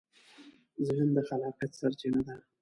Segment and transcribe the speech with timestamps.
[0.87, 2.35] ذهن د خلاقیت سرچینه ده.